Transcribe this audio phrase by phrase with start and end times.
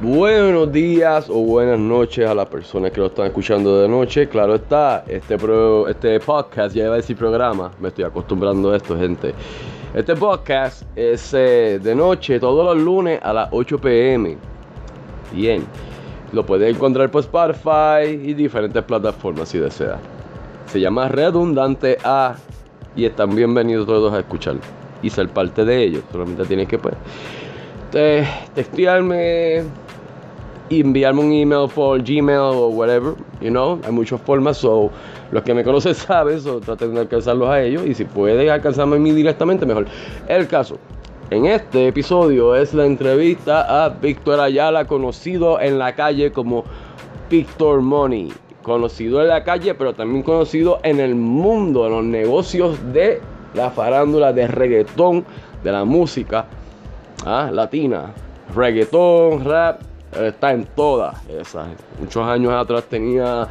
[0.00, 4.28] Buenos días o buenas noches a las personas que lo están escuchando de noche.
[4.28, 5.36] Claro está, este,
[5.88, 9.34] este podcast, ya iba a decir programa, me estoy acostumbrando a esto, gente.
[9.92, 14.36] Este podcast es eh, de noche, todos los lunes a las 8 pm.
[15.32, 15.64] Bien,
[16.30, 19.98] lo puedes encontrar por Spotify y diferentes plataformas si desea.
[20.66, 22.36] Se llama Redundante A
[22.94, 24.58] y están bienvenidos todos a escuchar
[25.02, 26.04] y ser parte de ellos.
[26.12, 26.94] Solamente tienes que pues,
[28.54, 29.64] textearme,
[30.70, 34.90] enviarme un email por Gmail o whatever, you know, hay muchas formas, so
[35.30, 38.96] los que me conocen saben, so traten de alcanzarlos a ellos y si pueden alcanzarme
[38.96, 39.86] a mí directamente, mejor.
[40.28, 40.78] El caso,
[41.30, 46.64] en este episodio es la entrevista a Víctor Ayala, conocido en la calle como
[47.30, 48.32] Víctor Money,
[48.62, 53.20] conocido en la calle, pero también conocido en el mundo, en los negocios de
[53.54, 55.24] la farándula, de reggaetón,
[55.62, 56.46] de la música
[57.26, 57.50] ¿ah?
[57.52, 58.12] latina,
[58.54, 59.80] reggaetón, rap,
[60.26, 61.68] está en todas esas.
[61.98, 63.46] Muchos años atrás tenía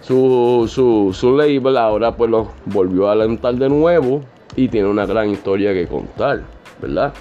[0.00, 4.22] su, su, su label, ahora pues lo volvió a alentar de nuevo
[4.56, 6.42] y tiene una gran historia que contar,
[6.80, 7.12] ¿verdad?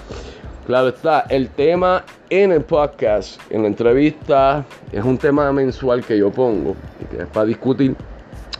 [0.65, 6.17] Claro está, el tema en el podcast, en la entrevista, es un tema mensual que
[6.17, 6.75] yo pongo
[7.09, 7.95] que es para discutir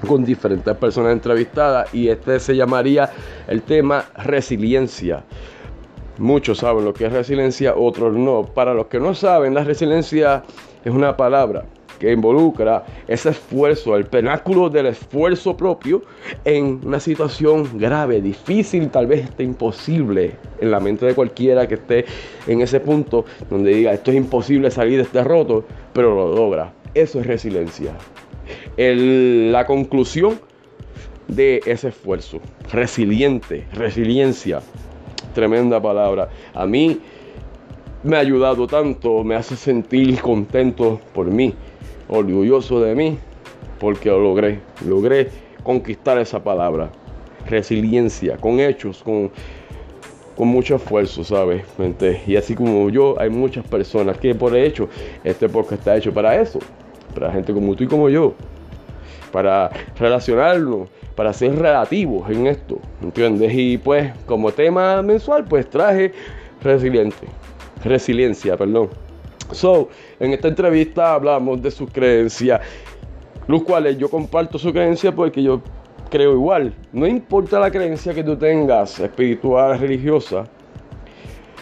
[0.08, 3.09] con diferentes personas entrevistadas y este se llamaría
[3.48, 5.24] el tema resiliencia.
[6.20, 8.44] Muchos saben lo que es resiliencia, otros no.
[8.44, 10.44] Para los que no saben, la resiliencia
[10.84, 11.64] es una palabra
[11.98, 16.02] que involucra ese esfuerzo, el penáculo del esfuerzo propio
[16.44, 21.75] en una situación grave, difícil, tal vez esté imposible en la mente de cualquiera que
[21.75, 22.06] esté
[22.47, 26.73] en ese punto donde diga esto es imposible salir de este roto, pero lo logra.
[26.94, 27.94] Eso es resiliencia.
[28.75, 30.40] la conclusión
[31.30, 32.40] de ese esfuerzo,
[32.73, 34.62] resiliente, resiliencia
[35.33, 36.30] tremenda palabra.
[36.53, 36.99] A mí
[38.03, 41.53] me ha ayudado tanto, me hace sentir contento por mí,
[42.08, 43.17] orgulloso de mí,
[43.79, 44.59] porque lo logré.
[44.85, 45.29] Logré
[45.63, 46.89] conquistar esa palabra.
[47.47, 49.31] Resiliencia, con hechos, con,
[50.35, 51.63] con mucho esfuerzo, ¿sabes?
[52.28, 54.88] Y así como yo, hay muchas personas que por hecho,
[55.23, 56.59] este podcast está hecho para eso,
[57.13, 58.34] para gente como tú y como yo,
[59.31, 63.51] para relacionarnos, para ser relativos en esto, ¿entiendes?
[63.53, 66.13] Y pues como tema mensual, pues traje
[66.62, 67.28] resiliente,
[67.84, 68.89] resiliencia, perdón.
[69.51, 69.89] So,
[70.19, 72.62] en esta entrevista hablamos de sus creencias,
[73.47, 75.62] los cuales yo comparto su creencia porque yo
[76.09, 76.73] creo igual.
[76.94, 80.45] No importa la creencia que tú tengas, espiritual, religiosa,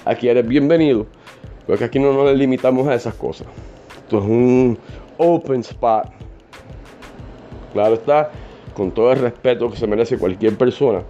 [0.05, 1.05] aquí eres bienvenido,
[1.65, 3.47] porque aquí no nos limitamos a esas cosas.
[4.03, 4.77] Esto es un
[5.17, 6.07] open spot.
[7.73, 8.31] Claro está,
[8.73, 11.01] con todo el respeto que se merece cualquier persona.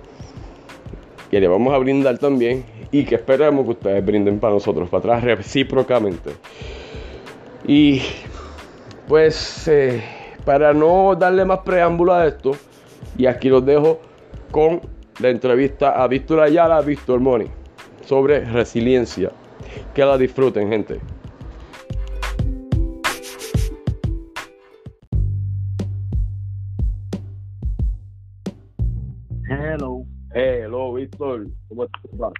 [1.31, 4.99] Y le vamos a brindar también y que esperemos que ustedes brinden para nosotros, para
[4.99, 6.31] atrás recíprocamente.
[7.67, 8.01] Y
[9.07, 10.01] pues eh,
[10.45, 12.53] para no darle más preámbulo a esto,
[13.17, 13.99] y aquí los dejo
[14.51, 14.81] con
[15.19, 17.47] la entrevista a Víctor Ayala, Víctor Moni,
[18.05, 19.31] sobre resiliencia.
[19.93, 20.99] Que la disfruten, gente.
[31.17, 31.47] Víctor.
[31.69, 32.33] ¿Cómo estás?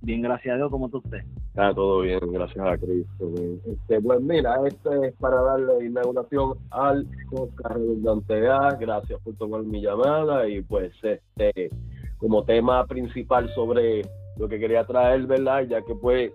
[0.00, 0.70] Bien, gracias a Dios.
[0.70, 1.18] ¿Cómo está usted?
[1.48, 3.34] Está todo bien, gracias a Cristo.
[3.66, 8.70] Este, pues mira, este es para darle inauguración al podcast Redundante A.
[8.80, 11.70] Gracias por tomar mi llamada y pues este
[12.18, 14.02] como tema principal sobre
[14.38, 15.64] lo que quería traer, ¿verdad?
[15.68, 16.32] Ya que pues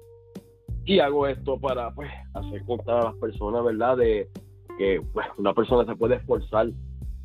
[0.85, 3.97] y hago esto para pues hacer contar a las personas, ¿verdad?
[3.97, 4.29] De
[4.78, 6.67] que pues una persona se puede esforzar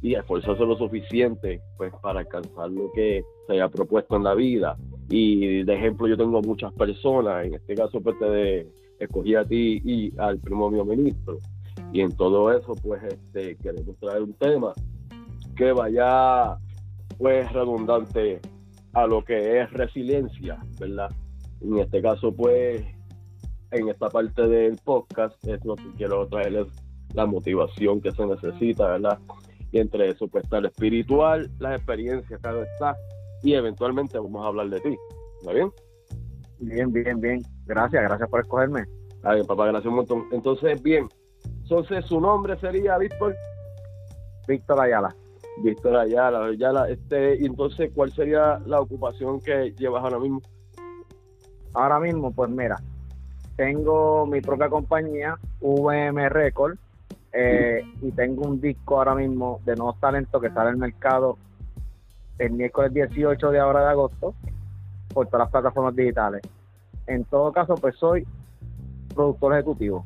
[0.01, 4.77] y esforzarse lo suficiente pues para alcanzar lo que se haya propuesto en la vida.
[5.09, 8.67] Y de ejemplo yo tengo muchas personas, en este caso pues te
[8.99, 11.39] escogí a ti y al primer ministro.
[11.93, 14.73] Y en todo eso pues este queremos traer un tema
[15.57, 16.57] que vaya
[17.19, 18.41] pues redundante
[18.93, 21.11] a lo que es resiliencia, ¿verdad?
[21.61, 22.85] En este caso pues
[23.73, 26.69] en esta parte del podcast es lo que quiero traerles
[27.15, 29.19] la motivación que se necesita, ¿verdad?
[29.73, 32.97] Y entre eso pues está el espiritual, las experiencias, cada está,
[33.43, 34.97] y eventualmente vamos a hablar de ti.
[35.41, 35.71] ¿Está bien?
[36.61, 37.43] Bien, bien, bien.
[37.67, 38.85] Gracias, gracias por escogerme.
[39.11, 40.25] Está bien, papá, gracias un montón.
[40.33, 41.09] Entonces, bien.
[41.63, 43.37] Entonces, su nombre sería Víctor.
[44.47, 45.15] Víctor Ayala.
[45.63, 46.89] Víctor Ayala, Ayala.
[46.89, 50.41] Este, y entonces, ¿cuál sería la ocupación que llevas ahora mismo?
[51.75, 52.77] Ahora mismo, pues mira,
[53.57, 56.79] tengo mi propia compañía, VM Record,
[57.41, 61.39] eh, y tengo un disco ahora mismo de nuevos talentos que sale al mercado
[62.37, 64.35] el miércoles 18 de ahora de agosto
[65.15, 66.43] por todas las plataformas digitales.
[67.07, 68.27] En todo caso, pues soy
[69.15, 70.05] productor ejecutivo.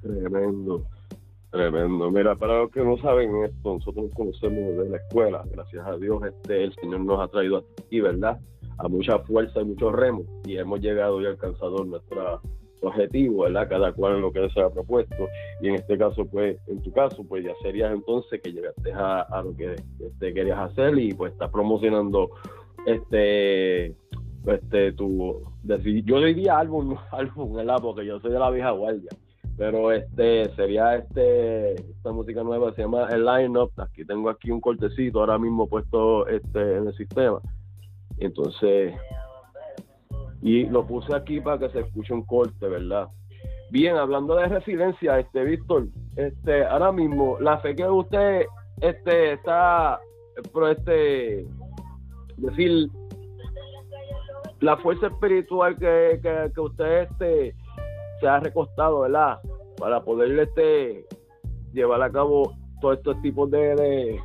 [0.00, 0.82] Tremendo,
[1.50, 2.10] tremendo.
[2.10, 5.96] Mira, para los que no saben esto, nosotros nos conocemos de la escuela, gracias a
[5.98, 8.40] Dios, este el Señor nos ha traído aquí, ¿verdad?
[8.78, 12.40] A mucha fuerza y mucho remo, y hemos llegado y alcanzado nuestra
[12.82, 13.68] objetivo, ¿verdad?
[13.68, 15.28] Cada cual en lo que se ha propuesto.
[15.60, 19.42] Y en este caso, pues, en tu caso, pues ya serías entonces que llegaste a,
[19.42, 22.30] lo que este, querías hacer y pues estás promocionando
[22.86, 23.94] este
[24.46, 25.40] este tu
[26.04, 27.78] yo diría álbum álbum ¿verdad?
[27.80, 29.10] porque yo soy de la vieja guardia
[29.56, 34.50] pero este sería este esta música nueva se llama el line up aquí tengo aquí
[34.50, 37.40] un cortecito ahora mismo puesto este en el sistema
[38.18, 38.94] entonces
[40.42, 43.08] y lo puse aquí para que se escuche un corte, ¿verdad?
[43.70, 45.86] Bien, hablando de residencia, este Víctor,
[46.16, 48.44] este ahora mismo la fe que usted
[48.80, 49.98] este está
[50.52, 51.46] pero este
[52.36, 52.88] decir
[54.60, 56.20] la fuerza espiritual que,
[56.54, 57.54] que, usted este
[58.20, 59.40] se ha recostado, ¿verdad?
[59.78, 61.06] Para poder este
[61.72, 64.20] llevar a cabo todos estos tipos de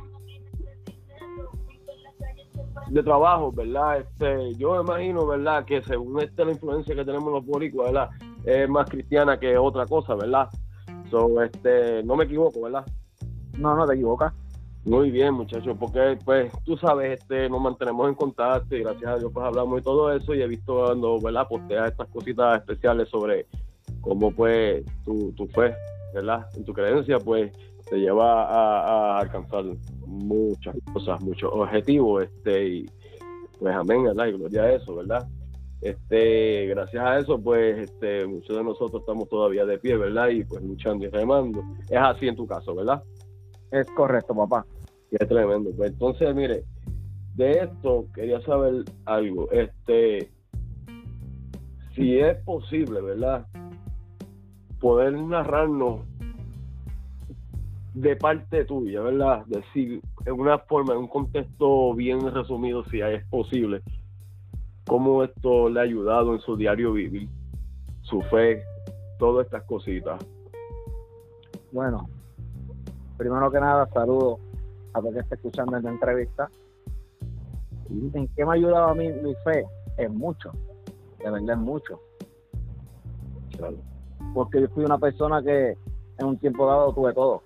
[3.02, 3.98] trabajo, ¿verdad?
[3.98, 5.64] Este, yo me imagino, ¿verdad?
[5.64, 8.10] Que según este, la influencia que tenemos los boricuas, ¿verdad?
[8.44, 10.48] Es más cristiana que otra cosa, ¿verdad?
[11.10, 12.84] So, este, no me equivoco, ¿verdad?
[13.58, 14.32] No, no te equivocas.
[14.84, 19.18] Muy bien, muchachos, porque pues tú sabes, este, nos mantenemos en contacto y gracias a
[19.18, 21.46] Dios pues hablamos y todo eso y he visto cuando, ¿verdad?
[21.48, 23.46] Postea estas cositas especiales sobre
[24.00, 25.74] cómo pues tu, tu fe,
[26.14, 26.46] ¿verdad?
[26.54, 27.52] En tu creencia, pues
[27.90, 29.64] te lleva a, alcanzar
[30.08, 32.86] muchas cosas, muchos objetivos, este, y
[33.58, 34.26] pues amén, ¿verdad?
[34.26, 35.28] Y gloria a eso, ¿verdad?
[35.80, 40.28] Este, gracias a eso, pues, este, muchos de nosotros estamos todavía de pie, ¿verdad?
[40.28, 41.62] Y pues luchando y remando.
[41.88, 43.02] Es así en tu caso, ¿verdad?
[43.70, 44.66] Es correcto, papá.
[45.10, 45.70] Es tremendo.
[45.76, 46.64] Pues entonces, mire,
[47.34, 49.48] de esto quería saber algo.
[49.52, 50.30] Este,
[51.94, 53.46] si es posible, ¿verdad?
[54.80, 56.00] Poder narrarnos
[57.94, 59.44] de parte tuya, ¿verdad?
[59.46, 63.82] Decir en una forma, en un contexto bien resumido, si es posible,
[64.86, 67.28] cómo esto le ha ayudado en su diario vivir,
[68.02, 68.62] su fe,
[69.18, 70.24] todas estas cositas.
[71.72, 72.08] Bueno,
[73.16, 74.38] primero que nada, saludo
[74.94, 76.50] a los que está escuchando esta entrevista.
[77.90, 79.66] ¿En qué me ha ayudado a mí mi fe?
[79.96, 80.52] Es mucho,
[81.18, 82.00] de verdad es mucho.
[83.56, 83.76] Claro.
[84.34, 85.76] Porque yo fui una persona que
[86.18, 87.42] en un tiempo dado tuve todo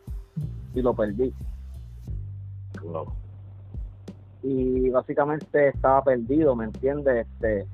[0.75, 1.33] y lo perdí.
[4.43, 7.27] Y básicamente estaba perdido, ¿me entiendes?
[7.27, 7.67] Este,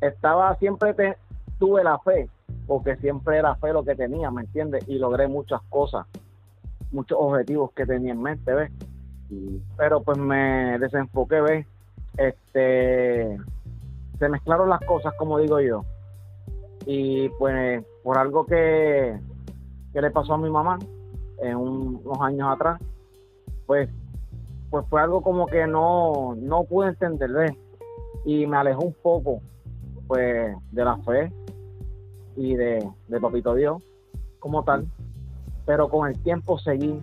[0.00, 0.94] estaba siempre
[1.58, 2.28] tuve la fe,
[2.66, 4.88] porque siempre era fe lo que tenía, ¿me entiendes?
[4.88, 6.06] Y logré muchas cosas,
[6.92, 8.70] muchos objetivos que tenía en mente, ¿ves?
[9.76, 11.66] Pero pues me desenfoqué, ¿ves?
[12.16, 13.38] Este,
[14.18, 15.84] se mezclaron las cosas, como digo yo.
[16.84, 19.18] Y pues por algo que,
[19.92, 20.78] que le pasó a mi mamá,
[21.42, 22.80] en unos años atrás,
[23.66, 23.88] pues,
[24.70, 27.56] pues fue algo como que no, no pude entender,
[28.24, 29.40] Y me alejó un poco,
[30.06, 31.32] pues, de la fe
[32.36, 33.82] y de, de Papito Dios
[34.38, 34.86] como tal.
[35.66, 37.00] Pero con el tiempo seguí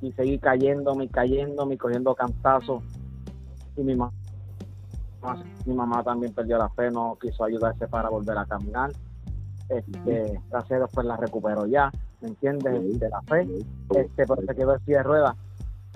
[0.00, 2.82] y seguí cayéndome y cayéndome y cogiendo cantazos.
[3.76, 4.12] Y mi mamá,
[5.66, 8.90] mi mamá también perdió la fe, no quiso ayudarse para volver a caminar.
[9.68, 11.90] Este, gracias a Dios, pues la recuperó ya.
[12.20, 12.98] ¿Me entiendes?
[12.98, 13.46] De la fe,
[13.94, 15.34] este, pero se quedó así de ruedas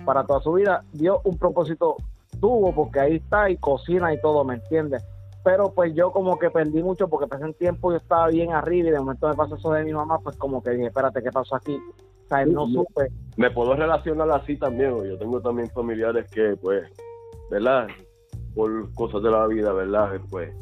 [0.05, 0.83] para toda su vida.
[0.93, 1.97] Dio un propósito,
[2.39, 5.03] tuvo, porque ahí está y cocina y todo, ¿me entiendes?
[5.43, 8.87] Pero pues yo como que perdí mucho porque pasé un tiempo yo estaba bien arriba
[8.87, 11.31] y de momento me pasó eso de mi mamá, pues como que dije, espérate, ¿qué
[11.31, 11.75] pasó aquí?
[11.75, 13.09] O sea, no supe.
[13.35, 16.89] Me puedo relacionar así también, yo tengo también familiares que pues,
[17.51, 17.87] ¿verdad?
[18.55, 20.11] Por cosas de la vida, ¿verdad?
[20.29, 20.55] Pues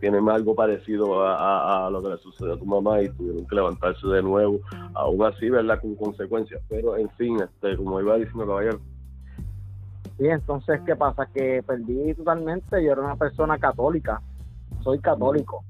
[0.00, 4.06] tienen algo parecido a, lo que le sucedió a tu mamá y tuvieron que levantarse
[4.06, 4.60] de nuevo,
[4.94, 5.80] aún así, ¿verdad?
[5.80, 8.78] Con consecuencias, pero en fin, este, como iba diciendo caballero.
[10.18, 11.26] Sí, entonces, ¿qué pasa?
[11.26, 14.20] Que perdí totalmente, yo era una persona católica,
[14.82, 15.64] soy católico.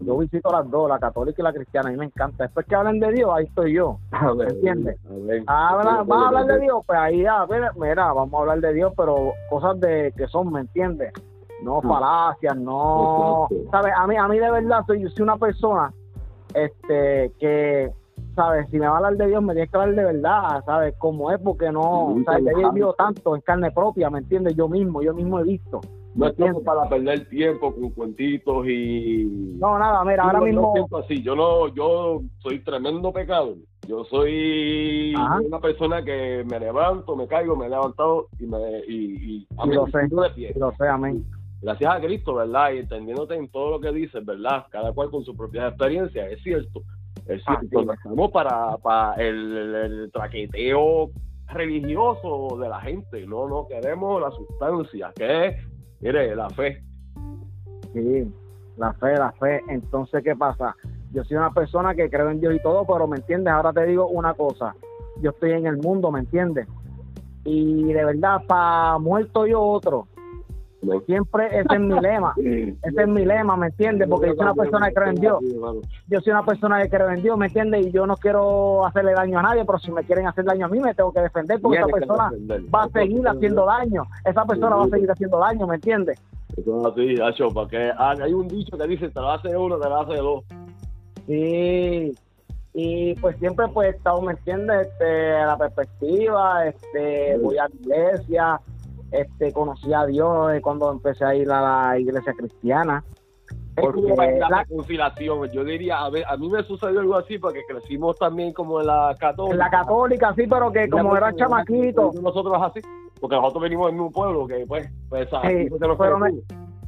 [0.00, 2.44] Yo visito las dos, la católica y la cristiana, a mí me encanta.
[2.44, 3.98] Después que hablen de Dios, ahí estoy yo.
[4.36, 4.98] ¿Me entiendes?
[5.46, 6.82] Habla, ¿Vas a hablar de Dios?
[6.86, 10.50] Pues ahí, a ver, mira, vamos a hablar de Dios, pero cosas de que son,
[10.52, 11.12] ¿me entiendes?
[11.62, 11.88] No mm.
[11.88, 13.92] falacias, no, ¿sabes?
[13.96, 15.92] A mí, a mí de verdad, soy, yo soy una persona
[16.54, 17.90] este que,
[18.34, 18.68] ¿sabes?
[18.70, 20.94] Si me va a hablar de Dios, me tiene que hablar de verdad, ¿sabes?
[20.98, 22.44] Como es, porque no, ¿sabes?
[22.44, 24.56] Ya he vivido tanto en carne propia, ¿me entiendes?
[24.56, 25.80] Yo mismo, yo mismo he visto.
[26.14, 26.34] No es
[26.64, 29.24] para perder tiempo con cuentitos y...
[29.58, 30.72] No, nada, mira, ahora mismo...
[31.02, 33.56] así, yo no, yo soy tremendo pecado.
[33.88, 35.12] Yo soy
[35.44, 38.58] una persona que me levanto, me caigo, me he levantado y me...
[38.86, 40.54] Y, y, y lo sé, de pie.
[40.56, 41.24] lo sé, amén
[41.64, 42.72] gracias a Cristo, ¿verdad?
[42.72, 44.66] Y entendiéndote en todo lo que dices, ¿verdad?
[44.70, 46.82] Cada cual con su propia experiencia, es cierto.
[47.26, 51.10] Es decir, estamos para, para el, el, traqueteo
[51.48, 55.56] religioso de la gente, no, no queremos la sustancia, que es,
[56.00, 56.82] mire, la fe.
[57.94, 58.30] Sí,
[58.76, 59.62] la fe, la fe.
[59.68, 60.76] Entonces, ¿qué pasa?
[61.12, 63.54] Yo soy una persona que creo en Dios y todo, pero ¿me entiendes?
[63.54, 64.74] Ahora te digo una cosa.
[65.22, 66.66] Yo estoy en el mundo, ¿me entiendes?
[67.44, 70.08] Y de verdad, para muerto yo otro.
[71.06, 72.34] Siempre ese es mi lema.
[72.36, 74.08] Ese es mi lema, ¿me entiendes?
[74.08, 75.38] Porque yo soy una persona que cree en Dios.
[76.08, 77.86] Yo soy una persona que cree en Dios, ¿me entiendes?
[77.86, 80.68] Y yo no quiero hacerle daño a nadie, pero si me quieren hacer daño a
[80.68, 82.32] mí, me tengo que defender porque esa persona
[82.74, 84.04] va a seguir haciendo daño.
[84.24, 86.20] Esa persona va a seguir haciendo daño, ¿me entiendes?
[86.56, 90.00] Eso es así, porque hay un dicho que dice, te lo hace uno, te lo
[90.00, 90.44] hace dos.
[91.26, 92.14] Sí,
[92.74, 94.88] y pues siempre pues he estado, ¿me entiendes?
[94.88, 98.60] Este, la perspectiva, este, voy a la iglesia,
[99.14, 103.04] este, conocí a Dios cuando empecé a ir a la iglesia cristiana.
[103.76, 108.16] Porque la, conciliación, yo diría, a, ver, a mí me sucedió algo así porque crecimos
[108.16, 109.52] también como en la católica.
[109.52, 112.12] En la católica, sí, pero que como era chamaquito.
[112.22, 112.80] Nosotros así,
[113.20, 115.68] porque nosotros venimos en un pueblo que pues, pues sí,
[115.98, 116.30] pero me,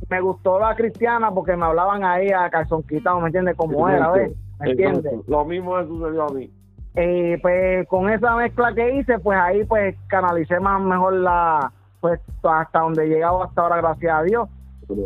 [0.08, 3.56] me, gustó la cristiana porque me hablaban ahí a calzón quitado, ¿me entiendes?
[3.56, 4.32] Como era, ¿ves?
[4.60, 5.12] ¿Me entiendes?
[5.26, 6.50] Lo mismo me sucedió a mí.
[6.94, 11.72] Eh, pues con esa mezcla que hice, pues ahí pues canalicé más mejor la,
[12.06, 14.48] pues hasta donde he llegado hasta ahora, gracias a Dios.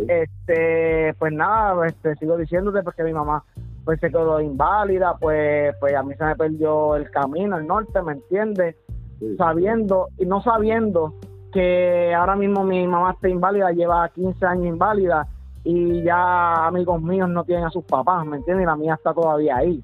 [0.09, 3.43] Este, pues nada, este, sigo diciéndote porque mi mamá
[3.87, 8.03] pues se quedó inválida, pues, pues a mí se me perdió el camino, el norte,
[8.03, 8.77] ¿me entiendes?
[9.39, 11.15] Sabiendo y no sabiendo
[11.53, 15.27] que ahora mismo mi mamá está inválida, lleva 15 años inválida
[15.65, 18.65] y ya amigos míos no tienen a sus papás, ¿me entiendes?
[18.65, 19.83] Y la mía está todavía ahí.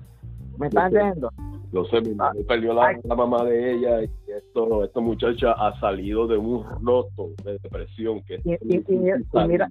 [0.58, 1.30] ¿Me estás entendiendo?
[1.72, 6.26] Lo sé, mi mamá perdió la, mamá de ella y esto, esta muchacha ha salido
[6.26, 8.22] de un roto de depresión.
[8.22, 8.58] Que y,
[9.46, 9.70] mira,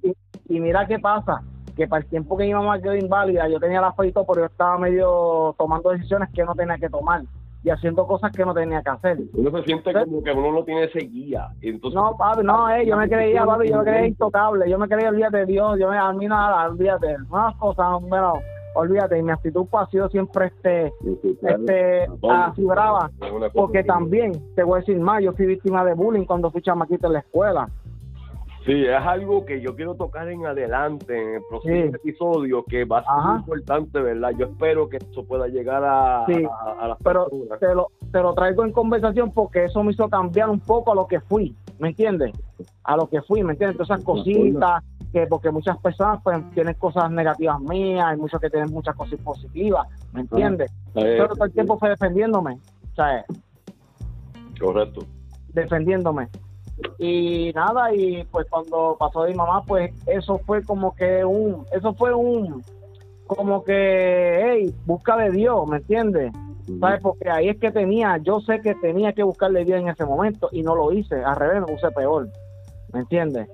[0.49, 1.41] y, mira qué pasa,
[1.75, 4.45] que para el tiempo que mi mamá quedó inválida, yo tenía la fe pero yo
[4.45, 7.23] estaba medio tomando decisiones que no tenía que tomar
[7.63, 9.17] y haciendo cosas que no tenía que hacer.
[9.33, 11.47] Uno se siente como que uno no tiene ese guía.
[11.61, 14.87] Entonces, no, papi, no, eh, yo me creía, papi, yo me creía intocable, yo me
[14.87, 18.33] creía, olvídate de Dios, yo me, a mí nada, olvídate, unas cosas, bueno,
[18.75, 20.93] olvídate, y mi actitud pues, ha sido siempre este,
[21.41, 23.09] este, así brava,
[23.53, 27.07] porque también, te voy a decir más, yo fui víctima de bullying cuando fui chamaquito
[27.07, 27.69] en la escuela.
[28.65, 32.99] Sí, es algo que yo quiero tocar en adelante, en el próximo episodio, que va
[32.99, 34.31] a ser muy importante, ¿verdad?
[34.39, 36.43] Yo espero que eso pueda llegar a, sí.
[36.79, 37.29] a, las Pero
[37.59, 40.95] te lo, te lo traigo en conversación porque eso me hizo cambiar un poco a
[40.95, 42.31] lo que fui, ¿me entiendes?
[42.83, 43.77] A lo que fui, ¿me entiendes?
[43.77, 44.83] Todas esas cositas,
[45.15, 49.17] que porque muchas personas pues tienen cosas negativas mías, hay muchos que tienen muchas cosas
[49.21, 50.69] positivas, ¿me entiendes?
[50.93, 52.59] Pero todo el tiempo fue defendiéndome,
[52.97, 53.23] ¿sabes?
[54.59, 55.05] Correcto.
[55.53, 56.27] Defendiéndome.
[56.99, 61.65] Y nada y pues cuando pasó de mi mamá pues eso fue como que un
[61.71, 62.61] eso fue un
[63.25, 66.33] como que hey busca de Dios me entiendes
[66.81, 70.03] sabes porque ahí es que tenía yo sé que tenía que buscarle Dios en ese
[70.03, 72.27] momento y no lo hice al revés me puse peor
[72.91, 73.47] me entiendes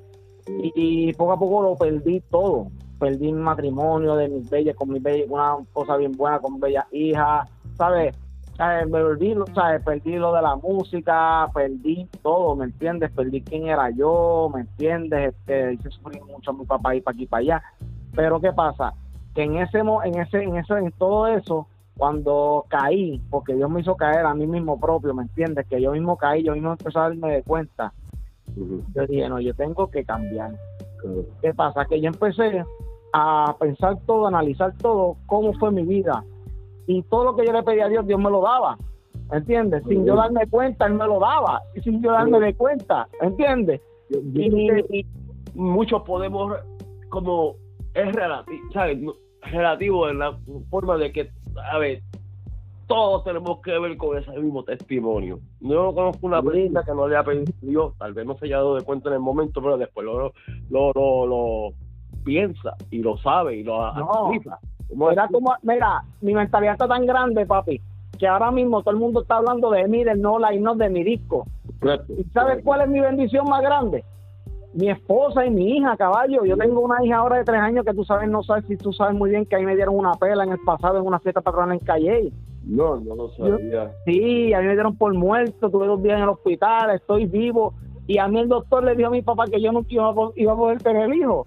[0.47, 2.67] y, poco a poco lo perdí todo
[2.99, 6.85] perdí mi matrimonio de mis bellas con mis bellas una cosa bien buena con bellas
[6.91, 8.15] hijas sabes
[8.57, 9.83] me perdí, ¿sabes?
[9.83, 13.11] perdí lo de la música, perdí todo, ¿me entiendes?
[13.11, 15.33] Perdí quién era yo, ¿me entiendes?
[15.33, 17.63] Este, hice sufrir mucho a mi papá y para aquí para allá.
[18.15, 18.93] Pero ¿qué pasa?
[19.33, 21.67] Que en ese, en ese, en ese, en todo eso,
[21.97, 25.65] cuando caí, porque Dios me hizo caer a mí mismo propio, ¿me entiendes?
[25.67, 27.93] Que yo mismo caí, yo mismo empecé a darme de cuenta.
[28.55, 30.51] Yo dije, no, yo tengo que cambiar.
[31.41, 31.85] ¿Qué pasa?
[31.85, 32.63] Que yo empecé
[33.13, 36.23] a pensar todo, a analizar todo, cómo fue mi vida,
[36.87, 38.77] y todo lo que yo le pedía a Dios, Dios me lo daba.
[39.31, 39.83] ¿Entiendes?
[39.87, 41.61] Sin yo darme cuenta, Él me lo daba.
[41.75, 43.07] Y sin yo darme de cuenta.
[43.21, 43.81] ¿Entiendes?
[44.09, 45.05] Y,
[45.53, 46.53] muchos podemos,
[47.09, 47.55] como
[47.93, 48.99] es relativo, ¿sabes?
[49.41, 50.37] Relativo en la
[50.69, 51.29] forma de que,
[51.71, 52.01] a ver,
[52.91, 55.39] todos tenemos que ver con ese mismo testimonio.
[55.61, 58.57] No conozco una persona que no le ha pedido Dios, tal vez no se haya
[58.57, 60.33] dado de cuenta en el momento, pero después lo,
[60.69, 61.73] lo, lo,
[62.23, 64.31] piensa y lo sabe y lo no.
[64.93, 67.81] Mira, como, mira, mi mentalidad está tan grande, papi,
[68.19, 70.75] que ahora mismo todo el mundo está hablando de mí, del no la y no
[70.75, 71.45] de mi disco.
[72.17, 74.03] ¿Y sabes cuál es mi bendición más grande?
[74.73, 76.43] Mi esposa y mi hija, caballo.
[76.45, 78.91] Yo tengo una hija ahora de tres años que tú sabes, no sabes si tú
[78.91, 81.41] sabes muy bien que ahí me dieron una pela en el pasado en una fiesta
[81.41, 82.33] patronal en Calle.
[82.63, 83.91] No, no lo sabía.
[84.05, 87.73] sí, a mí me dieron por muerto, tuve dos días en el hospital, estoy vivo.
[88.07, 90.13] Y a mí el doctor le dijo a mi papá que yo no iba a,
[90.55, 91.45] poder tener hijo.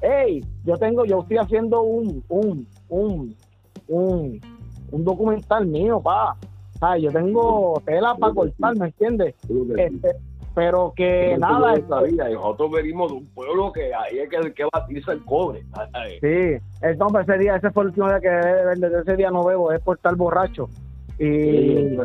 [0.00, 3.36] hey, yo tengo, yo estoy haciendo un, un, un,
[3.88, 4.40] un,
[4.92, 6.36] un documental mío, pa.
[6.98, 9.34] Yo tengo tela para cortar, ¿me entiendes?
[9.76, 10.16] Este,
[10.60, 11.78] pero que nada.
[11.78, 15.64] Yo sabía, nosotros venimos de un pueblo que ahí hay que, que batirse el cobre.
[16.20, 19.72] Sí, entonces ese día, ese fue el último día que desde ese día no bebo,
[19.72, 20.68] es por estar borracho.
[21.18, 21.96] Y,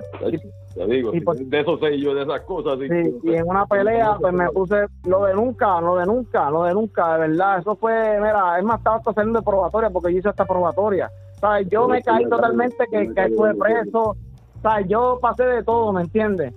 [0.74, 2.80] te digo, de eso sé yo, de esas cosas.
[2.80, 6.64] Sí, y en una pelea, pues me puse lo de nunca, lo de nunca, lo
[6.64, 7.60] de nunca, de verdad.
[7.60, 11.12] Eso fue, mira, es más, estaba saliendo de probatoria porque yo hice esta probatoria.
[11.42, 11.68] ¿Sabes?
[11.70, 14.16] Yo me caí totalmente, que, que estuve preso.
[14.62, 14.88] ¿Sabes?
[14.88, 16.54] Yo pasé de todo, ¿me entiendes?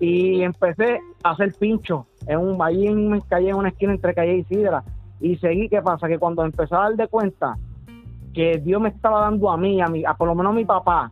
[0.00, 2.06] Y empecé hacer pincho.
[2.26, 4.84] En un, ahí en, me caí en una esquina entre Calle y Sidra.
[5.20, 6.08] Y seguí, ¿qué pasa?
[6.08, 7.56] Que cuando empecé a dar de cuenta
[8.32, 10.64] que Dios me estaba dando a mí, a, mí, a por lo menos a mi
[10.64, 11.10] papá,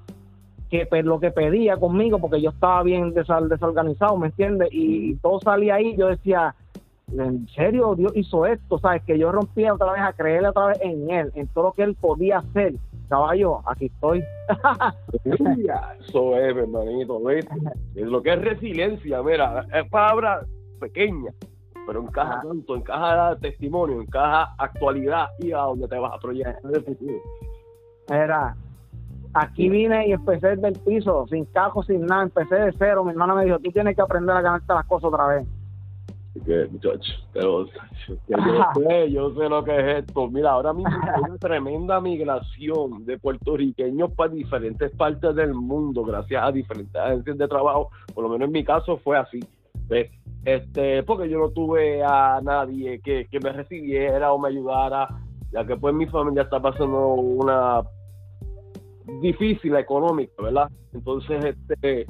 [0.70, 4.68] que lo que pedía conmigo, porque yo estaba bien desorganizado, ¿me entiendes?
[4.72, 6.54] Y todo salía ahí, yo decía,
[7.12, 8.78] ¿en serio Dios hizo esto?
[8.78, 9.02] ¿Sabes?
[9.04, 11.82] Que yo rompía otra vez a creerle otra vez en Él, en todo lo que
[11.82, 12.74] Él podía hacer.
[13.08, 14.22] Caballo, aquí estoy.
[15.24, 17.46] Eso es, hermanito, Es
[17.94, 20.46] lo que es resiliencia, mira, es palabra
[20.80, 21.32] pequeña,
[21.86, 26.84] pero encaja tanto, encaja testimonio, encaja actualidad y a donde te vas a proyectar el
[26.84, 27.20] futuro.
[28.08, 28.56] Era,
[29.38, 33.04] Aquí vine y empecé del piso, sin cajo, sin nada, empecé de cero.
[33.04, 35.46] Mi hermana me dijo, tú tienes que aprender a ganarte las cosas otra vez.
[36.44, 37.66] Que, muchacho, pero
[38.06, 40.28] yo sé, yo sé lo que es esto.
[40.28, 46.42] Mira, ahora mismo hay una tremenda migración de puertorriqueños para diferentes partes del mundo, gracias
[46.44, 47.90] a diferentes agencias de trabajo.
[48.14, 49.40] Por lo menos en mi caso fue así.
[49.88, 50.10] ¿ves?
[50.44, 55.08] Este, porque yo no tuve a nadie que, que me recibiera o me ayudara,
[55.50, 57.82] ya que pues mi familia está pasando una
[59.20, 60.70] difícil económica, ¿verdad?
[60.92, 62.06] Entonces, este,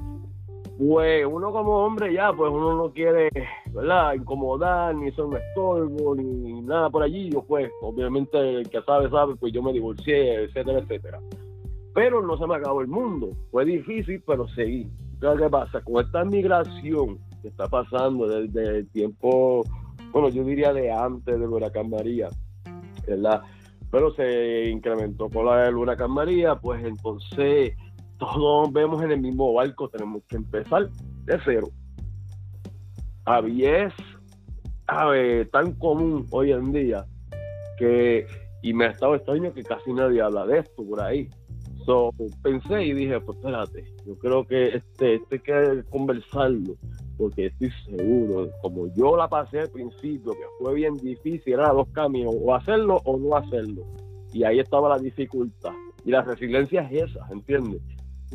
[0.78, 3.30] pues uno como hombre ya, pues uno no quiere,
[3.72, 4.14] ¿verdad?
[4.14, 7.30] Incomodar, ni ser un estorbo, ni nada por allí.
[7.30, 11.20] Yo pues, obviamente, el que sabe, sabe, pues yo me divorcié, etcétera, etcétera.
[11.94, 13.30] Pero no se me acabó el mundo.
[13.50, 14.86] Fue difícil, pero seguí.
[15.20, 15.80] ¿Qué pasa?
[15.82, 19.64] Con esta migración que está pasando desde el tiempo,
[20.12, 22.28] bueno, yo diría de antes del huracán María,
[23.06, 23.42] ¿verdad?
[23.90, 27.74] pero se incrementó con la del huracán María, pues entonces
[28.18, 30.88] todos vemos en el mismo barco, tenemos que empezar
[31.24, 31.68] de cero.
[33.24, 33.94] Había es
[34.86, 37.04] a ver, tan común hoy en día
[37.78, 38.26] que,
[38.62, 41.28] y me ha estado extraño que casi nadie habla de esto por ahí.
[41.84, 42.10] So,
[42.42, 46.76] pensé y dije, pues espérate, yo creo que este, este hay que conversarlo
[47.16, 51.88] porque estoy seguro, como yo la pasé al principio, que fue bien difícil, era dos
[51.92, 53.84] caminos, o hacerlo o no hacerlo.
[54.32, 55.72] Y ahí estaba la dificultad.
[56.04, 57.80] Y la resiliencia es esa, ¿entiendes?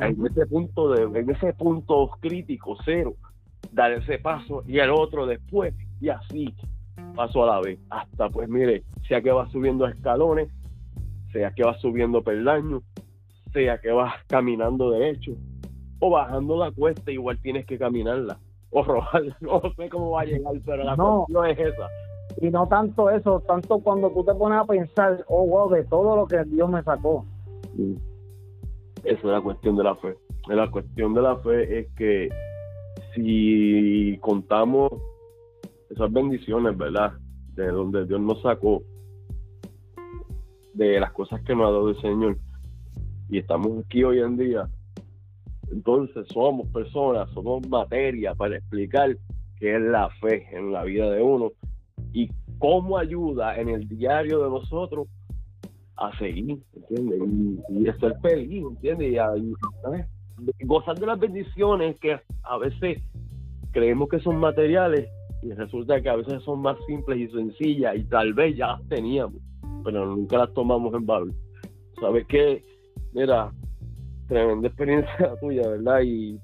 [0.02, 3.14] En ese punto de, en ese punto crítico, cero,
[3.72, 6.54] dar ese paso y el otro después, y así,
[7.16, 7.80] paso a la vez.
[7.90, 10.50] Hasta pues mire, sea que vas subiendo escalones,
[11.32, 12.84] sea que vas subiendo peldaños,
[13.54, 15.34] sea que vas caminando derecho,
[16.00, 18.40] o bajando la cuesta, igual tienes que caminarla
[18.72, 19.38] o robarla.
[19.42, 21.88] No sé cómo va a llegar, pero la no, es esa.
[22.42, 26.16] Y no tanto eso, tanto cuando tú te pones a pensar, oh, wow, de todo
[26.16, 27.26] lo que Dios me sacó.
[29.04, 30.16] Esa es la cuestión de la fe.
[30.48, 32.30] La cuestión de la fe es que
[33.14, 34.92] si contamos
[35.90, 37.14] esas bendiciones, ¿verdad?
[37.54, 38.84] De donde Dios nos sacó,
[40.74, 42.38] de las cosas que nos ha dado el Señor,
[43.30, 44.70] y estamos aquí hoy en día,
[45.72, 49.18] entonces somos personas, somos materia para explicar
[49.58, 51.52] qué es la fe en la vida de uno
[52.14, 55.08] y cómo ayuda en el diario de nosotros
[56.02, 57.22] a seguir, ¿entiendes?
[57.70, 59.12] Y, a ser feliz, ¿entiendes?
[59.12, 59.32] Y a,
[60.64, 63.02] gozar de las bendiciones que a veces
[63.72, 65.08] creemos que son materiales
[65.44, 68.88] y resulta que a veces son más simples y sencillas y tal vez ya las
[68.88, 69.42] teníamos,
[69.84, 71.34] pero nunca las tomamos en valor.
[72.00, 72.64] ¿Sabes qué?
[73.14, 73.52] Mira,
[74.28, 76.02] tremenda experiencia tuya, ¿verdad?
[76.02, 76.40] Y,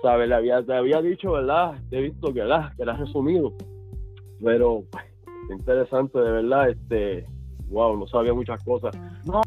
[0.00, 0.30] ¿sabes?
[0.66, 1.78] Te había dicho, ¿verdad?
[1.90, 2.72] Te he visto que, ¿verdad?
[2.76, 3.52] Que has resumido.
[4.42, 5.04] Pero, pues,
[5.50, 7.26] interesante, de verdad, este,
[7.68, 8.94] wow, no sabía muchas cosas.
[9.24, 9.42] No.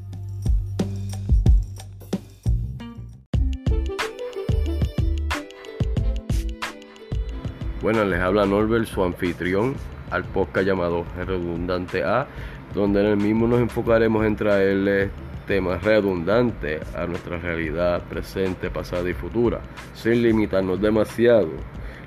[7.82, 9.76] Bueno, les habla Norbert, su anfitrión,
[10.12, 12.28] al podcast llamado Redundante A,
[12.74, 15.12] donde en el mismo nos enfocaremos en traerles
[15.46, 19.62] temas redundantes a nuestra realidad presente, pasada y futura,
[19.94, 21.52] sin limitarnos demasiado,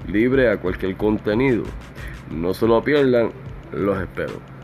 [0.07, 1.65] libre a cualquier contenido.
[2.31, 3.31] No se lo pierdan,
[3.73, 4.60] los espero.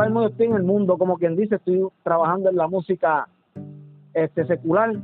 [0.00, 3.28] Ahora mismo estoy en el mundo, como quien dice, estoy trabajando en la música
[4.14, 4.96] este secular,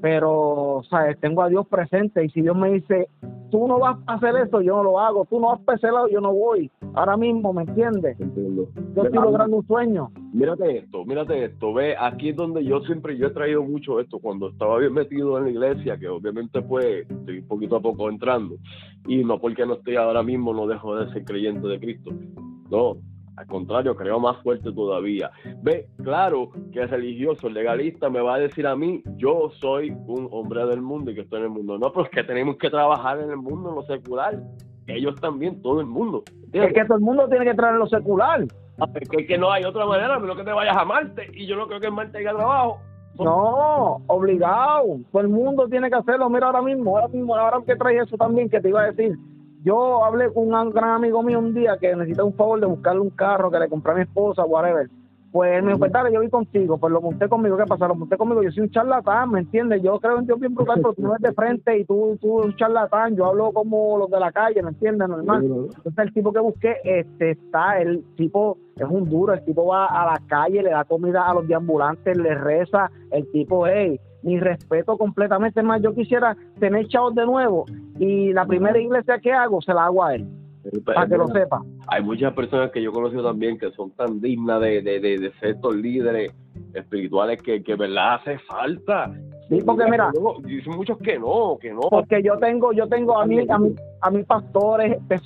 [0.00, 1.18] pero ¿sabes?
[1.18, 3.08] tengo a Dios presente y si Dios me dice
[3.50, 6.06] tú no vas a hacer eso, yo no lo hago, tú no vas a lado,
[6.08, 6.70] yo no voy.
[6.94, 8.16] Ahora mismo, ¿me entiendes?
[8.16, 10.12] Yo estoy logrando un sueño.
[10.32, 14.20] Mírate esto, mírate esto, ve, aquí es donde yo siempre, yo he traído mucho esto,
[14.20, 18.54] cuando estaba bien metido en la iglesia, que obviamente pues estoy poquito a poco entrando,
[19.08, 22.12] y no porque no estoy ahora mismo, no dejo de ser creyente de Cristo,
[22.70, 22.98] no,
[23.38, 25.30] al contrario, creo más fuerte todavía.
[25.62, 29.90] Ve, claro que el religioso, el legalista me va a decir a mí, yo soy
[29.90, 31.78] un hombre del mundo y que estoy en el mundo.
[31.78, 34.40] No, pero es que tenemos que trabajar en el mundo, en lo secular.
[34.88, 36.24] Ellos también, todo el mundo.
[36.52, 38.42] Es que todo el mundo tiene que traer en lo secular.
[38.42, 41.30] Es que no hay otra manera, menos que te vayas a Marte.
[41.32, 42.80] Y yo no creo que en Marte haya trabajo.
[43.20, 44.98] No, obligado.
[45.12, 46.28] Todo el mundo tiene que hacerlo.
[46.28, 49.16] Mira, ahora mismo, ahora mismo, ahora que traes eso también, que te iba a decir
[49.62, 53.00] yo hablé con un gran amigo mío un día que necesita un favor de buscarle
[53.00, 54.88] un carro que le compré a mi esposa, whatever.
[55.30, 57.86] Pues me dijo, pues dale, yo voy contigo, pues lo monté conmigo, ¿qué pasa?
[57.86, 59.82] Lo monté conmigo, yo soy un charlatán, ¿me entiendes?
[59.82, 62.38] Yo creo en Dios bien brutal, pero tú no eres de frente y tú, tú
[62.38, 65.06] un charlatán, yo hablo como los de la calle, ¿me entiendes?
[65.06, 65.44] Normal.
[65.44, 69.86] Entonces el tipo que busqué, este, está, el tipo es un duro, el tipo va
[69.86, 74.40] a la calle, le da comida a los deambulantes, le reza, el tipo, hey, mi
[74.40, 75.62] respeto completamente.
[75.62, 77.66] más, yo quisiera tener chavos de nuevo
[77.98, 80.26] y la primera iglesia que hago se la hago a él.
[80.84, 81.62] Para que lo sepa.
[81.88, 85.32] Hay muchas personas que yo he conocido también que son tan dignas de, de, de,
[85.40, 86.32] ser estos líderes
[86.74, 89.12] espirituales que, que verdad hace falta.
[89.48, 90.10] Sí, porque mira,
[90.44, 91.80] dicen muchos que no, que no.
[91.80, 95.20] Porque yo tengo, yo tengo a mí, a mí, a mis pastores de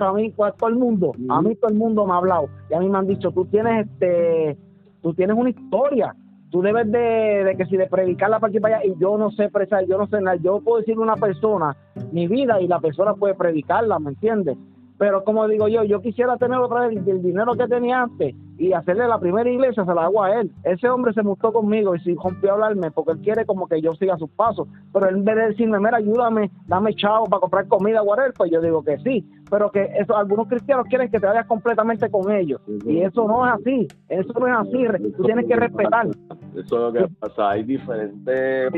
[0.00, 2.80] a mí, todo el mundo, a mí todo el mundo me ha hablado y a
[2.80, 4.58] mí me han dicho, tú tienes este,
[5.00, 6.14] tú tienes una historia,
[6.50, 9.44] tú debes de, que si de predicar la parte para allá, y yo no sé
[9.44, 11.76] expresar, yo no sé nada, yo puedo decirle a una persona
[12.10, 14.56] mi vida y la persona puede predicarla, ¿me entiendes?
[14.98, 18.72] Pero como digo yo, yo quisiera tener otra vez el dinero que tenía antes y
[18.72, 20.50] hacerle la primera iglesia, se la hago a él.
[20.64, 23.80] Ese hombre se gustó conmigo y si rompió a hablarme porque él quiere como que
[23.80, 24.66] yo siga sus pasos.
[24.92, 28.60] Pero en vez de decirme, mira, ayúdame, dame chavo para comprar comida, whatever, pues yo
[28.60, 29.24] digo que sí.
[29.50, 32.60] Pero que eso, algunos cristianos quieren que te vayas completamente con ellos.
[32.84, 33.88] Y eso no es así.
[34.08, 35.12] Eso no es así.
[35.16, 36.06] Tú tienes que respetar.
[36.54, 37.50] Eso es lo que pasa.
[37.50, 38.72] Hay diferentes,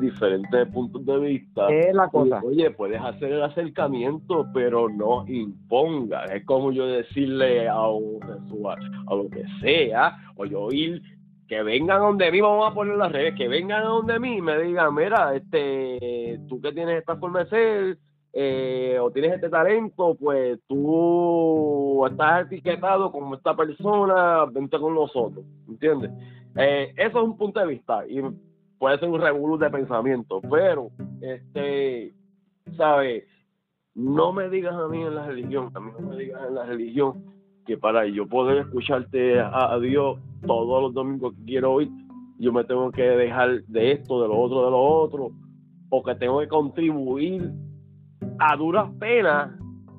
[0.00, 1.68] diferentes puntos de vista.
[1.68, 2.40] Es la cosa.
[2.44, 6.24] Oye, puedes hacer el acercamiento, pero no imponga.
[6.24, 8.18] Es como yo decirle a un
[9.08, 11.02] a lo que sea, o yo ir,
[11.48, 14.42] que vengan donde mí, vamos a poner las redes, que vengan a donde mí y
[14.42, 17.98] me digan, mira, este, tú que tienes esta forma de ser,
[18.40, 25.44] eh, o tienes este talento, pues tú estás etiquetado como esta persona, vente con nosotros,
[25.66, 26.12] ¿entiendes?
[26.54, 28.22] Eh, eso es un punto de vista y
[28.78, 32.14] puede ser un revolú de pensamiento, pero, este,
[32.76, 33.24] ¿sabes?
[33.96, 36.64] No me digas a mí en la religión, a mí no me digas en la
[36.64, 37.24] religión
[37.66, 41.90] que para yo poder escucharte a, Dios todos los domingos que quiero oír,
[42.38, 45.32] yo me tengo que dejar de esto, de lo otro, de lo otro,
[45.90, 47.50] o que tengo que contribuir
[48.38, 49.50] a duras penas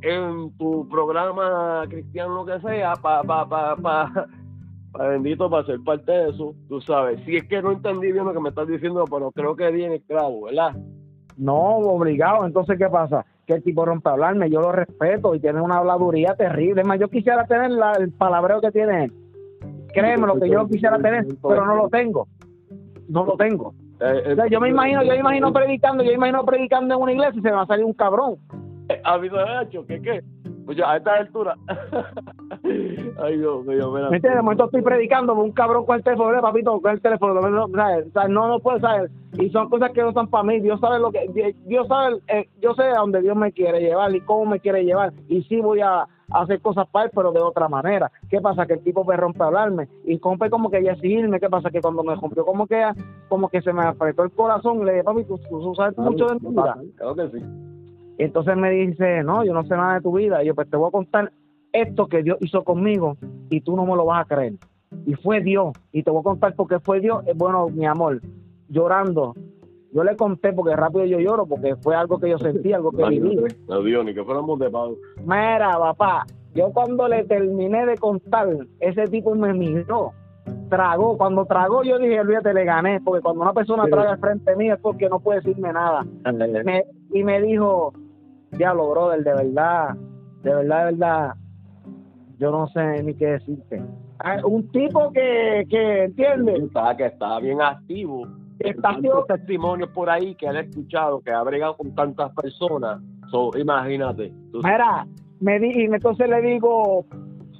[0.01, 4.27] en tu programa cristiano, lo que sea, pa, pa, pa, pa,
[4.97, 7.19] bendito, para ser parte de eso, tú sabes.
[7.25, 9.91] Si es que no entendí bien lo que me estás diciendo, pero creo que bien
[9.91, 10.75] esclavo, ¿verdad?
[11.38, 12.45] No, obligado.
[12.45, 13.25] Entonces, ¿qué pasa?
[13.45, 16.84] Que el tipo rompe a hablarme, yo lo respeto y tiene una habladuría terrible.
[16.84, 19.13] Más, yo quisiera tener el palabreo que tiene él.
[19.93, 22.27] Créeme lo que yo quisiera tener, pero no lo tengo.
[23.08, 23.73] No lo tengo.
[24.01, 27.12] Eh, eh, yo me imagino, yo me imagino predicando, yo me imagino predicando en una
[27.12, 28.38] iglesia y se me va a salir un cabrón.
[29.03, 29.85] ¿Ha habido hecho?
[29.85, 30.23] ¿Qué qué?
[30.69, 31.55] Pues a esta altura.
[33.23, 34.12] Ay, Dios mío, mira.
[34.12, 37.41] ¿Me De momento estoy predicando un cabrón con el teléfono, papito, con el teléfono.
[37.41, 39.10] No, no, no puedo saber.
[39.39, 40.60] Y son cosas que no son para mí.
[40.60, 41.55] Dios sabe lo que.
[41.65, 44.86] Dios sabe, eh, yo sé a dónde Dios me quiere llevar y cómo me quiere
[44.86, 45.12] llevar.
[45.27, 48.12] Y sí voy a hacer cosas para él, pero de otra manera.
[48.29, 48.67] ¿Qué pasa?
[48.67, 51.39] Que el tipo me rompe a hablarme y rompe como que ya exigirme.
[51.39, 51.71] ¿Qué pasa?
[51.71, 52.79] Que cuando me rompió como que,
[53.27, 56.36] como que se me apretó el corazón, le dije, papi, tú, tú sabes mucho de
[56.36, 56.77] mi vida.
[56.95, 57.68] Creo que sí.
[58.19, 60.43] Entonces me dice, no, yo no sé nada de tu vida.
[60.43, 61.32] Y yo, pues te voy a contar
[61.71, 63.17] esto que Dios hizo conmigo
[63.49, 64.53] y tú no me lo vas a creer.
[65.05, 65.71] Y fue Dios.
[65.93, 67.23] Y te voy a contar por qué fue Dios.
[67.36, 68.19] Bueno, mi amor,
[68.67, 69.36] llorando.
[69.93, 73.05] Yo le conté porque rápido yo lloro porque fue algo que yo sentí, algo que
[73.10, 73.38] viví.
[73.67, 74.97] No, Dios, ni que fuéramos de pago.
[75.21, 78.49] Mira, papá, yo cuando le terminé de contar,
[78.82, 80.12] ese tipo me miró,
[80.69, 81.17] tragó.
[81.17, 82.99] Cuando tragó, yo dije, olvídate, le gané.
[82.99, 86.05] Porque cuando una persona traga al frente mío es porque no puede decirme nada.
[87.13, 87.93] y me dijo,
[88.51, 89.95] diablo, brother, de verdad,
[90.43, 91.35] de verdad, de verdad,
[92.38, 93.81] yo no sé ni qué decirte.
[94.19, 96.57] Ah, un tipo que, que entiende.
[96.57, 98.27] Está, que está bien activo.
[98.59, 99.23] Está activo.
[99.25, 103.01] testimonios por ahí que han escuchado, que ha bregado con tantas personas.
[103.31, 104.33] So, imagínate.
[104.53, 105.07] Mira,
[105.39, 107.05] me di, y entonces le digo,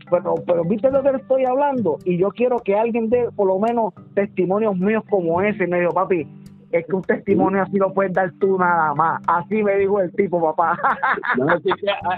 [0.10, 3.60] pero, pero viste lo que estoy hablando y yo quiero que alguien dé por lo
[3.60, 5.64] menos testimonios míos como ese.
[5.64, 6.28] Y me dijo, papi,
[6.72, 9.22] es que un testimonio así lo puedes dar tú nada más.
[9.28, 10.78] Así me dijo el tipo, papá.
[11.38, 11.72] No, es, que,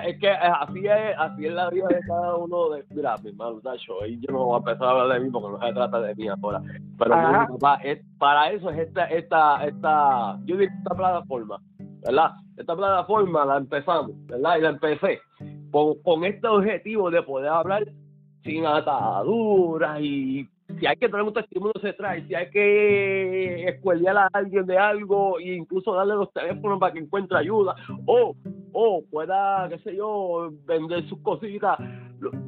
[0.07, 2.69] es que así es, así es la vida de cada uno.
[2.69, 5.31] De, mira, mi hermano, Tacho, y yo no voy a empezar a hablar de mí
[5.31, 6.61] porque no se trata de mí ahora.
[6.97, 7.15] Pero
[7.59, 11.61] papá, es, para eso es esta, esta, esta, yo digo esta plataforma,
[12.05, 12.31] ¿verdad?
[12.57, 14.57] Esta plataforma la empezamos, ¿verdad?
[14.57, 15.19] Y la empecé
[15.71, 17.83] con, con este objetivo de poder hablar
[18.43, 20.47] sin ataduras y
[20.82, 24.80] si hay que traer un testimonio se trae, si hay que escuelear a alguien de
[24.80, 27.76] algo e incluso darle los teléfonos para que encuentre ayuda
[28.08, 28.36] o,
[28.74, 31.78] o pueda, qué sé yo, vender sus cositas,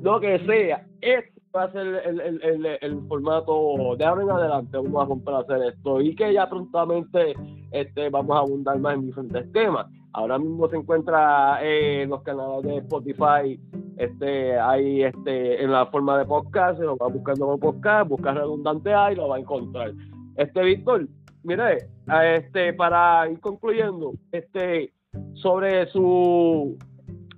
[0.02, 0.84] lo, que sea.
[1.00, 5.08] Este va a ser el, el, el, el, formato de ahora en adelante, vamos a
[5.08, 7.36] comprar hacer esto y que ya prontamente
[7.70, 9.86] este, vamos a abundar más en diferentes temas.
[10.14, 13.60] Ahora mismo se encuentra en los canales de Spotify
[13.98, 18.34] este hay este en la forma de podcast, se lo va buscando como podcast, busca
[18.34, 19.92] redundante ahí y lo va a encontrar.
[20.36, 21.08] Este Víctor,
[21.44, 21.90] mire,
[22.36, 24.92] este para ir concluyendo, este
[25.34, 26.78] sobre su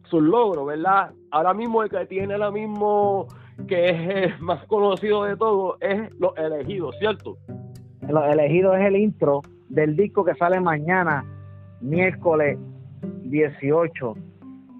[0.09, 1.11] su logro, ¿verdad?
[1.31, 3.27] Ahora mismo el que tiene ahora mismo
[3.67, 7.37] que es el más conocido de todo es Los Elegidos, ¿cierto?
[8.07, 11.25] Los Elegidos es el intro del disco que sale mañana,
[11.85, 12.57] miércoles
[13.23, 14.15] 18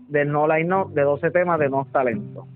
[0.10, 2.48] del No Line No, de 12 temas de No Talento.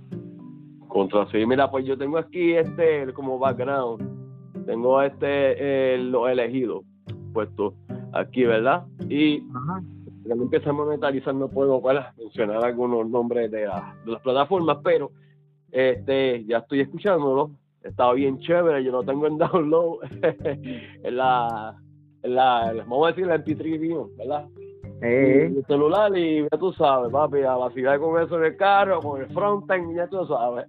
[0.88, 6.84] Contra sí, mira, pues yo tengo aquí este como background, tengo este lo elegido
[7.34, 7.76] puesto
[8.14, 8.86] aquí, ¿verdad?
[9.08, 9.42] Y
[10.26, 15.12] cuando empieza a monetarizar no puedo para mencionar algunos nombres de, de las plataformas, pero
[15.72, 17.52] este ya estoy escuchándolo,
[17.84, 20.00] está bien chévere, yo lo tengo en download
[21.04, 21.76] en la,
[22.24, 24.48] la, vamos a decir la MP3 ¿verdad?
[25.02, 25.46] Eh.
[25.56, 29.22] El celular y ya tú sabes, papi, a vacilar con eso en el carro, con
[29.22, 30.68] el frontend, ya tú sabes.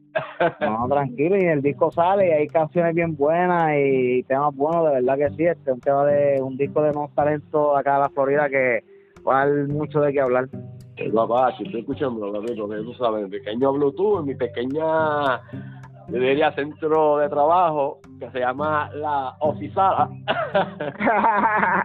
[0.61, 5.01] no, tranquilo, y el disco sale y hay canciones bien buenas y temas buenos, de
[5.01, 5.45] verdad que sí.
[5.47, 8.85] Este es un tema de un disco de más talento acá de la Florida que
[9.27, 10.49] va a dar mucho de qué hablar.
[10.97, 15.41] El papá, si estoy escuchando, papi, porque tú sabes, en pequeño Bluetooth, en mi pequeña
[16.09, 20.09] yo diría centro de trabajo que se llama la oficina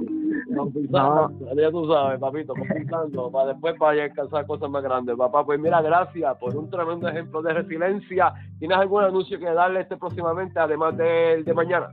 [0.49, 2.53] la oficina, ya tú sabes, papito,
[3.31, 5.15] para después para alcanzar cosas más grandes.
[5.15, 8.33] Papá, pues mira, gracias por un tremendo ejemplo de resiliencia.
[8.59, 11.89] ¿Tienes algún anuncio que darle este próximamente, además del de mañana?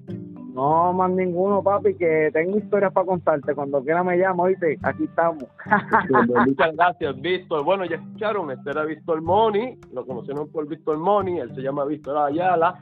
[0.54, 3.54] No, más ninguno, papi, que tengo historias para contarte.
[3.54, 5.44] Cuando quiera me llamo, oíste, aquí estamos.
[6.46, 7.64] Muchas gracias, Víctor.
[7.64, 11.86] Bueno, ya escucharon, este era Víctor Moni, lo conocieron por Víctor Moni, él se llama
[11.86, 12.78] Víctor Ayala.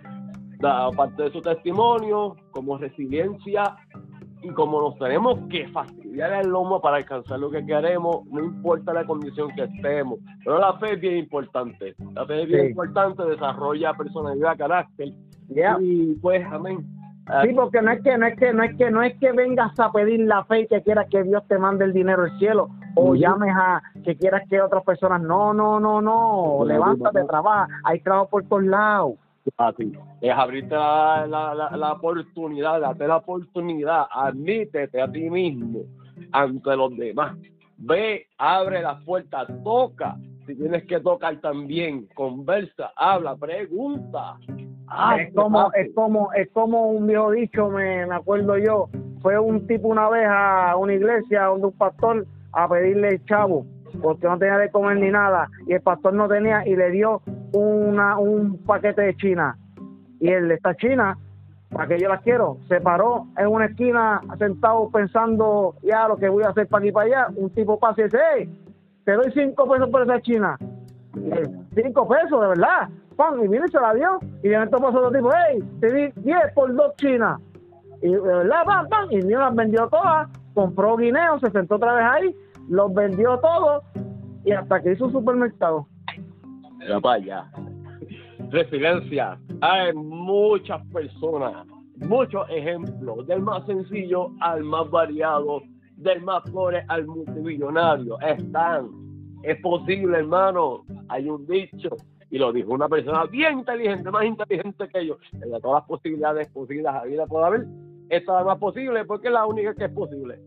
[0.62, 3.76] Aparte de su testimonio, como resiliencia
[4.42, 8.92] y como nos tenemos que fastidiar el lomo para alcanzar lo que queremos, no importa
[8.92, 10.18] la condición que estemos.
[10.44, 11.94] Pero la fe es bien importante.
[12.14, 15.12] La fe es bien importante, desarrolla personalidad, carácter.
[15.80, 16.86] Y pues, amén
[17.42, 19.78] Sí, porque no es que no es que no es que no es que vengas
[19.78, 22.68] a pedir la fe y que quieras que Dios te mande el dinero del cielo
[22.96, 28.00] o llames a que quieras que otras personas no, no, no, no, levántate, trabaja, hay
[28.00, 29.14] trabajo por todos lados.
[30.20, 35.80] Es abrirte la, la, la, oportunidad, date la oportunidad, admítete a ti mismo
[36.32, 37.36] ante los demás.
[37.78, 40.16] Ve, abre las puertas, toca.
[40.46, 44.36] Si tienes que tocar también, conversa, habla, pregunta.
[45.18, 48.88] Es como, es como, es como un viejo dicho, me, me acuerdo yo,
[49.22, 53.64] fue un tipo una vez a una iglesia donde un pastor a pedirle chavo,
[54.02, 57.22] porque no tenía de comer ni nada, y el pastor no tenía y le dio
[57.52, 59.56] una, un paquete de China.
[60.20, 61.16] Y él de esta China,
[61.70, 66.28] para que yo las quiero, se paró en una esquina sentado pensando, ya lo que
[66.28, 68.50] voy a hacer para aquí para allá, un tipo pasa y dice, hey,
[69.04, 70.58] te doy cinco pesos por esa China.
[71.74, 72.90] cinco pesos, de verdad
[73.42, 74.18] y viene y se la dio.
[74.42, 77.40] Y de momento pasó otro tipo, hey, te di 10 por dos chinas.
[78.02, 81.94] Y de verdad, pam, pam, y mío las vendió todas, compró guineo, se sentó otra
[81.94, 82.36] vez ahí,
[82.68, 83.84] los vendió todos
[84.44, 85.86] y hasta que hizo un supermercado.
[86.86, 87.50] Ya vaya.
[88.50, 89.38] Resiliencia.
[89.60, 91.66] Hay muchas personas,
[91.96, 95.62] muchos ejemplos, del más sencillo al más variado,
[95.96, 98.18] del más pobre al multimillonario.
[98.20, 98.88] Están.
[99.42, 100.84] Es posible, hermano.
[101.08, 101.96] Hay un dicho
[102.30, 106.48] y lo dijo una persona bien inteligente, más inteligente que yo, de todas las posibilidades
[106.48, 107.66] posibles a vida puede haber,
[108.08, 110.38] esta es más posible porque es la única que es posible.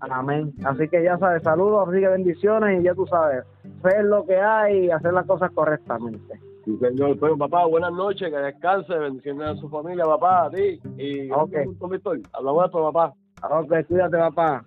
[0.00, 0.52] Amén.
[0.64, 3.44] Así que ya sabes, saludos, así que bendiciones y ya tú sabes,
[3.82, 6.40] fe lo que hay y hacer las cosas correctamente.
[6.64, 7.18] Sí, señor.
[7.18, 10.80] Pues, papá, buenas noches, que descanse, bendiciones a su familia, papá, a ti.
[10.98, 11.64] Y okay.
[12.32, 13.14] hablamos de esto, papá.
[13.42, 14.64] Ok, cuídate, papá.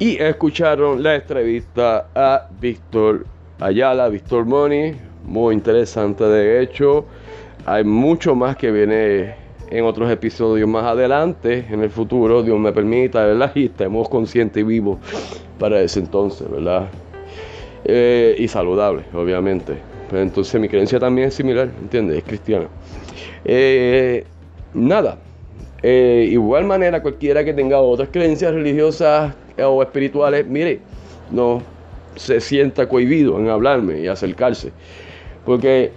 [0.00, 3.26] Y escucharon la entrevista a Víctor
[3.60, 4.92] Ayala, Víctor Moni,
[5.24, 7.06] muy interesante de hecho.
[7.66, 9.34] Hay mucho más que viene
[9.68, 13.50] en otros episodios más adelante, en el futuro, Dios me permita, ¿verdad?
[13.56, 14.98] Y estemos conscientes y vivos
[15.58, 16.86] para ese entonces, ¿verdad?
[17.84, 19.74] Eh, y saludable, obviamente.
[20.08, 22.18] Pero entonces mi creencia también es similar, ¿entiendes?
[22.18, 22.68] Es cristiana.
[23.44, 24.24] Eh,
[24.72, 25.18] nada.
[25.82, 30.78] Eh, igual manera, cualquiera que tenga otras creencias religiosas o espirituales, mire,
[31.32, 31.60] no
[32.18, 34.72] se sienta cohibido en hablarme y acercarse.
[35.44, 35.92] Porque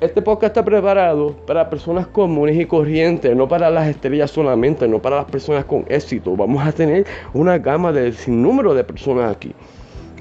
[0.00, 5.00] este podcast está preparado para personas comunes y corrientes, no para las estrellas solamente, no
[5.00, 6.34] para las personas con éxito.
[6.36, 9.54] Vamos a tener una gama de sin número de personas aquí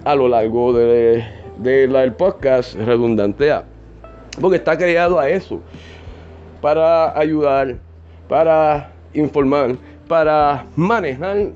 [0.03, 1.23] a lo largo del
[1.57, 3.63] de, podcast redundante A.
[4.41, 5.61] Porque está creado a eso,
[6.61, 7.77] para ayudar,
[8.27, 9.77] para informar,
[10.09, 11.51] para manejar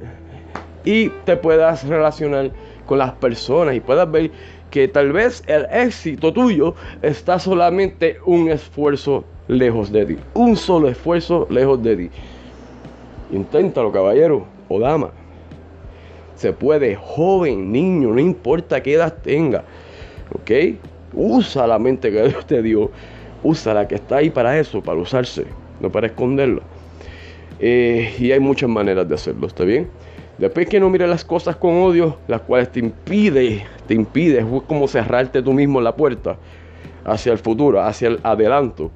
[0.85, 2.51] y te puedas relacionar
[2.85, 4.31] con las personas y puedas ver
[4.71, 10.17] que tal vez el éxito tuyo está solamente un esfuerzo lejos de ti.
[10.33, 12.09] Un solo esfuerzo lejos de ti.
[13.31, 15.11] Inténtalo, caballero o dama.
[16.35, 19.63] Se puede, joven, niño, no importa qué edad tenga.
[20.33, 20.51] ¿Ok?
[21.13, 22.89] Usa la mente que Dios te dio.
[23.43, 25.45] Usa la que está ahí para eso, para usarse,
[25.79, 26.61] no para esconderlo.
[27.59, 29.89] Eh, y hay muchas maneras de hacerlo, ¿está bien?
[30.43, 34.45] Después que no mires las cosas con odio, las cuales te impide, te impide, es
[34.67, 36.35] como cerrarte tú mismo la puerta
[37.05, 38.91] hacia el futuro, hacia el adelanto.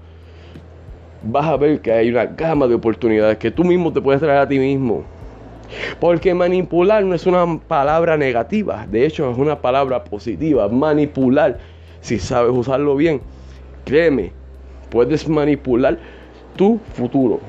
[1.24, 4.40] Vas a ver que hay una gama de oportunidades que tú mismo te puedes traer
[4.40, 5.06] a ti mismo.
[6.02, 10.68] Porque manipular no es una palabra negativa, de hecho es una palabra positiva.
[10.68, 11.60] Manipular,
[12.02, 13.22] si sabes usarlo bien,
[13.86, 14.34] créeme,
[14.90, 15.98] puedes manipular
[16.58, 17.40] tu futuro.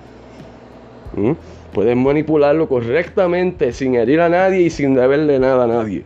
[1.16, 1.32] ¿Mm?
[1.72, 6.04] Puedes manipularlo correctamente sin herir a nadie y sin deberle nada a nadie.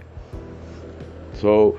[1.41, 1.75] So,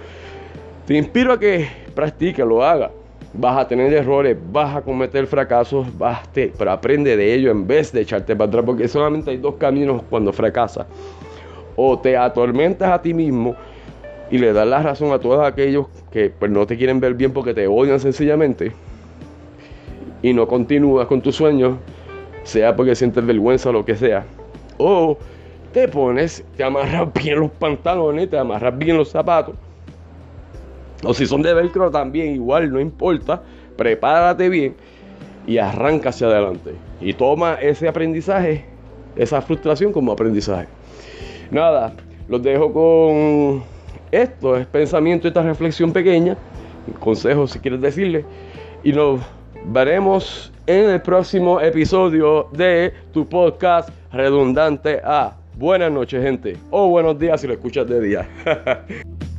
[0.85, 2.91] te inspiro a que practique, lo haga.
[3.33, 7.91] Vas a tener errores, vas a cometer fracasos, vas pero aprende de ello en vez
[7.91, 10.85] de echarte para atrás, porque solamente hay dos caminos cuando fracasas.
[11.75, 13.55] O te atormentas a ti mismo
[14.29, 17.31] y le das la razón a todos aquellos que pues, no te quieren ver bien
[17.31, 18.71] porque te odian sencillamente
[20.21, 21.77] y no continúas con tus sueños
[22.43, 24.25] sea porque sientes vergüenza o lo que sea.
[24.77, 25.17] O
[25.71, 29.55] te pones, te amarras bien los pantalones, te amarras bien los zapatos.
[31.03, 33.41] O si son de velcro también, igual, no importa.
[33.75, 34.75] Prepárate bien
[35.47, 36.73] y arranca hacia adelante.
[37.01, 38.65] Y toma ese aprendizaje,
[39.15, 40.67] esa frustración como aprendizaje.
[41.51, 41.93] Nada,
[42.27, 43.63] los dejo con
[44.11, 46.37] esto, es pensamiento, esta reflexión pequeña,
[46.99, 48.25] consejos si quieres decirle.
[48.83, 49.19] Y nos
[49.65, 55.35] veremos en el próximo episodio de tu podcast redundante A.
[55.55, 56.57] Buenas noches, gente.
[56.71, 58.29] O buenos días si lo escuchas de día.